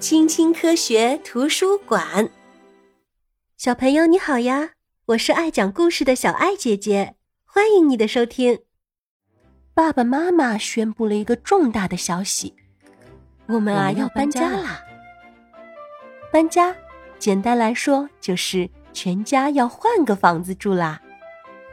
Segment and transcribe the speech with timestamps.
[0.00, 2.30] 青青科学图书馆，
[3.56, 4.70] 小朋友你好呀！
[5.06, 8.60] 我是爱讲故事的小爱姐姐，欢迎你的收听。
[9.74, 12.54] 爸爸妈妈宣布了一个重大的消息，
[13.48, 14.80] 我们啊要搬家啦！
[16.32, 16.76] 搬家，
[17.18, 21.02] 简单来说就是全家要换个房子住啦。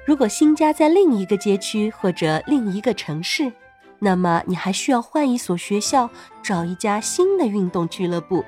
[0.04, 3.54] 如果新家在另一个街区或者另一个城市。
[4.00, 6.10] 那么你还需要换一所学校，
[6.44, 8.44] 找一家新的运动俱乐部。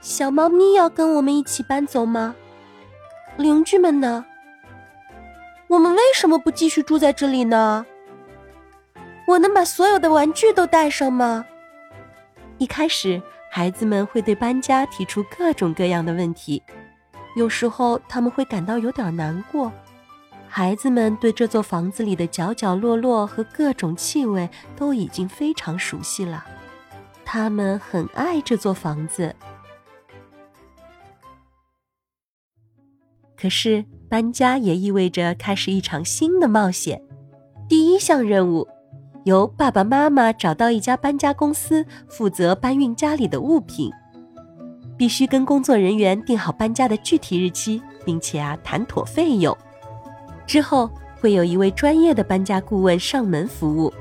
[0.00, 2.34] 小猫咪要跟我们一起搬走吗？
[3.36, 4.24] 邻居们呢？
[5.68, 7.86] 我们为什么不继续住在这里呢？
[9.28, 11.44] 我能把所有的玩具都带上吗？
[12.58, 16.62] 一开始，孩子们会对搬家提出各种各样的问题，
[17.36, 19.70] 有时候他们会感到有点难过。
[20.52, 26.44] 孩子们对这座房子里的角角落落和各种气味都已经非常熟悉了，
[27.24, 29.34] 他们很爱这座房子。
[33.36, 37.00] 可是搬家也意味着开始一场新的冒险。
[37.68, 38.66] 第一项任务，
[39.24, 43.88] 由爸爸妈妈找到一家搬家公司，负责搬运家里的物品，
[44.98, 49.56] 必须跟工作人员定好搬家的具体日期，并且啊谈妥费用。
[50.50, 53.94] 之后会有一位专业的搬家顾问上门服务，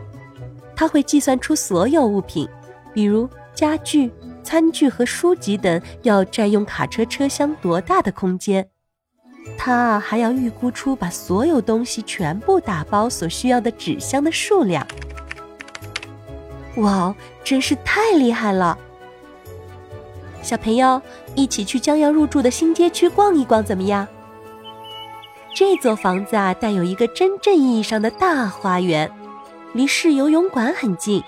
[0.76, 2.50] 他会计算出所有物品，
[2.92, 4.12] 比如家具、
[4.42, 8.68] 餐具和书籍等要占用卡车车厢多大的空间。
[9.60, 14.84] 他还要预估出把所有东西全部打包所需要的纸箱的数量。
[16.78, 18.76] 哇，真是太厉害了！
[20.42, 21.00] 小朋友，
[21.36, 24.08] 一起去将要入住的新街区逛一逛，怎么样？
[25.54, 29.12] 这座房子啊，带有一个真正意义上的大花园，
[29.74, 31.22] 离市游泳馆很近，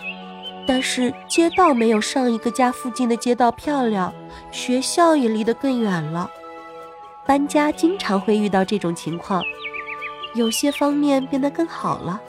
[0.66, 4.14] 但是街道没有上一个家附近的街道漂亮，
[4.52, 6.30] 学校也离得更远了。
[7.26, 9.44] 搬家经常会遇到这种情况，
[10.34, 12.22] 有些方面变得更好了，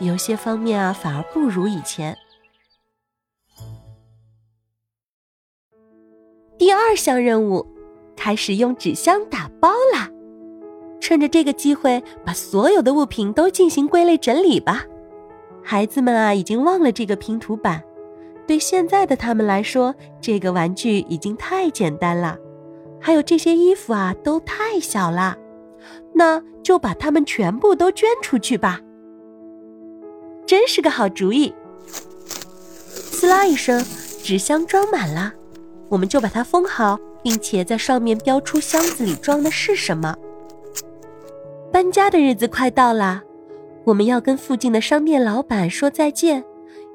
[0.00, 2.16] 有些方面啊反而不如以前。
[6.58, 7.66] 第二项任务，
[8.16, 10.10] 开始用纸箱打包啦。
[11.04, 14.86] 趁着这个机会，把所有的物品都进行归类整理吧。
[15.62, 17.82] 孩子们啊，已经忘了这个拼图板，
[18.46, 22.38] 对现在的他们来说，这个玩具已经太简单了。
[22.98, 25.36] 还有这些衣服啊，都太小了，
[26.14, 28.80] 那就把它们全部都捐出去吧。
[30.46, 31.54] 真是个好主意！
[32.86, 33.84] 撕啦一声，
[34.22, 35.34] 纸箱装满了，
[35.90, 40.16] 我们就把它封好，并且在上面标出箱子里装的是什么。
[41.74, 43.20] 搬家的日子快到了，
[43.82, 46.44] 我们要跟附近的商店老板说再见，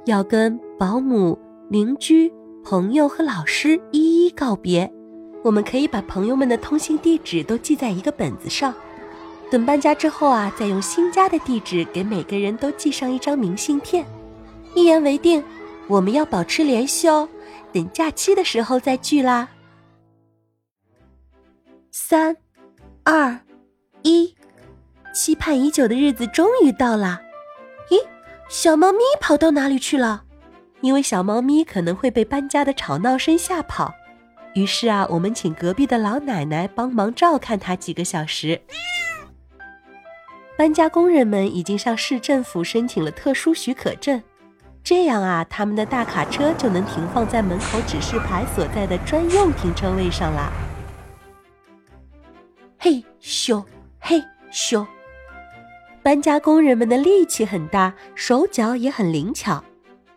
[0.06, 1.38] 要跟保姆、
[1.70, 2.32] 邻居、
[2.64, 4.90] 朋友和老师一一告别。
[5.44, 8.74] 我们可以把朋友们的通信地址都记在一个本子上，
[9.52, 14.06] 等搬家之后啊，再用新家的地址给每个人都寄上一张明信片。
[14.76, 15.44] 一言为定，
[15.90, 17.28] 我们要保持联系哦。
[17.74, 19.50] 等假期的时候再聚啦。
[21.92, 22.38] 三、
[23.04, 23.38] 二、
[24.04, 24.34] 一。
[25.14, 27.22] 期盼已久的日子终于到了，
[27.90, 27.98] 咦，
[28.48, 30.24] 小猫咪跑到哪里去了？
[30.82, 33.94] 因为小猫咪可能会被搬家的吵闹声吓跑，
[34.54, 38.62] 于是啊，我们请隔壁的老奶奶帮忙照看它几个小时。
[40.58, 44.22] 搬家工人们已经向市政府申请了特殊许可证，
[44.84, 50.52] 这样啊，他们的大卡车就能停放在门口指示牌所在的专用停车位上啦。
[52.78, 53.66] 嘿咻，
[54.00, 54.86] 嘿咻。
[56.10, 59.64] 搬家工人们的力气很大，手脚也很灵巧。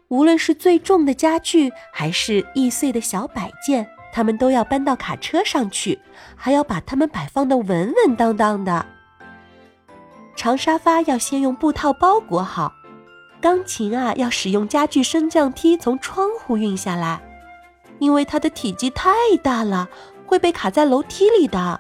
[0.09, 6.01] 无论是最重的家具，还是易碎的小摆件，他们都要搬到卡车上去，
[6.35, 8.87] 还要把它们摆放的稳稳当当的。
[10.35, 12.73] 长沙发要先用布套包裹好，
[13.39, 17.21] 钢琴啊要使用家具升降梯从窗户运下来，
[17.99, 19.11] 因为它的体积太
[19.43, 19.91] 大了，
[20.25, 21.79] 会被卡在楼梯里的。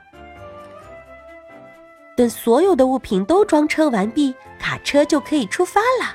[2.16, 6.14] 等所有的物品都装车完毕，卡车就可以出发了。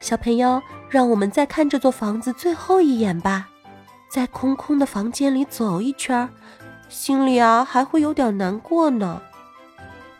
[0.00, 3.48] 小朋友，让我们再看这座房子最后一眼吧，
[4.08, 6.28] 在空空的房间里走一圈，
[6.88, 9.20] 心里啊还会有点难过呢。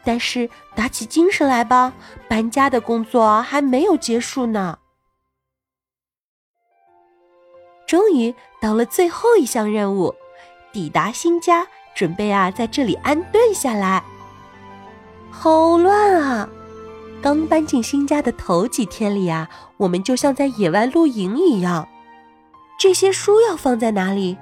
[0.05, 1.93] 但是打起精神来吧，
[2.29, 4.79] 搬家的工作还没有结束呢。
[7.87, 10.15] 终于到了最后一项任务，
[10.73, 14.03] 抵达新家，准备啊在这里安顿下来。
[15.30, 16.48] 好乱啊！
[17.20, 21.88] 刚搬进新家的头几天里啊，我们就像在野外露营一样。
[22.78, 24.36] 这些书要放在哪里？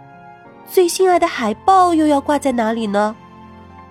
[0.69, 3.17] 最心爱的海报又要挂在哪里呢？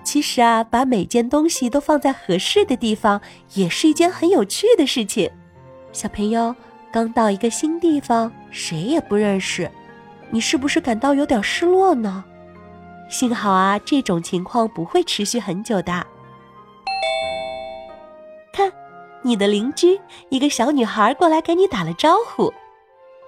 [0.04, 3.20] 其实啊，把每件东西都放在合适的地方，
[3.54, 5.30] 也是一件很有趣的事情。
[5.92, 6.54] 小朋友
[6.92, 9.70] 刚到一个新地方，谁也不认识，
[10.30, 12.24] 你是不是感到有点失落呢？
[13.08, 16.06] 幸好啊，这种情况不会持续很久的。
[19.26, 22.54] 你的邻居一个小女孩过来给你打了招呼：“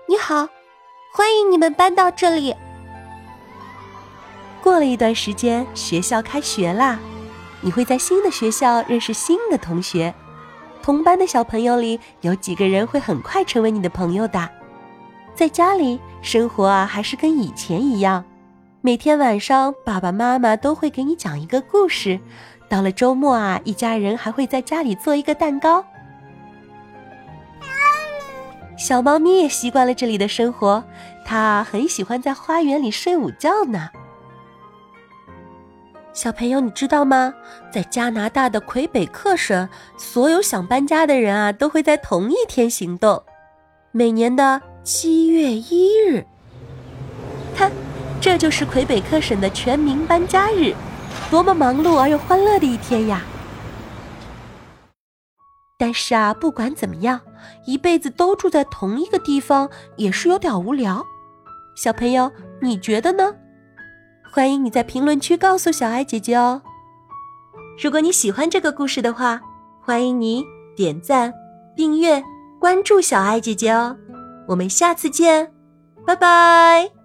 [0.06, 0.48] 你好，
[1.12, 2.54] 欢迎你们搬到这里。”
[4.62, 7.00] 过了一段时间，学校开学啦，
[7.60, 10.14] 你会在新的学校认识新的同学。
[10.80, 14.48] 同班的小朋友里有几个人会很快成为你的朋友的。
[15.34, 18.24] 在家里生活啊，还是跟以前一样，
[18.82, 22.20] 每天晚上爸爸妈妈都会给你讲一个故事。
[22.68, 25.84] 到了周末啊，一家人还会在家里做一个蛋糕。
[28.76, 30.84] 小猫咪也习惯了这里的生活，
[31.24, 33.88] 它很喜欢在花园里睡午觉呢。
[36.12, 37.34] 小朋友，你知道吗？
[37.72, 43.22] 在加拿大的魁北克省，所有想搬家的人啊，都会在同一天行动，
[43.92, 46.24] 每年的七月一日。
[47.56, 47.70] 看，
[48.20, 50.74] 这就是魁北克省的全民搬家日，
[51.30, 53.22] 多么忙碌而又欢乐的一天呀！
[55.78, 57.20] 但是啊，不管怎么样，
[57.66, 61.04] 一辈子都住在同一个地方也是有点无聊。
[61.76, 63.34] 小朋友，你觉得呢？
[64.32, 66.62] 欢迎你在评论区告诉小爱姐姐哦。
[67.80, 69.40] 如果你喜欢这个故事的话，
[69.80, 70.44] 欢迎你
[70.76, 71.32] 点赞、
[71.76, 72.22] 订阅、
[72.58, 73.96] 关注小爱姐姐哦。
[74.48, 75.52] 我们下次见，
[76.04, 76.97] 拜拜。